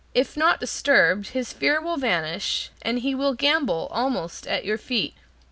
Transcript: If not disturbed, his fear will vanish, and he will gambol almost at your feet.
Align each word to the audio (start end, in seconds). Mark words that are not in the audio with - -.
If 0.15 0.35
not 0.35 0.59
disturbed, 0.59 1.27
his 1.27 1.53
fear 1.53 1.79
will 1.79 1.95
vanish, 1.95 2.71
and 2.81 2.97
he 3.01 3.13
will 3.13 3.35
gambol 3.35 3.87
almost 3.91 4.47
at 4.47 4.65
your 4.65 4.79
feet. 4.79 5.13